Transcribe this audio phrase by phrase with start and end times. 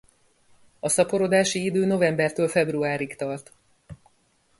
[0.79, 3.51] A szaporodási idő novembertől februárig tart.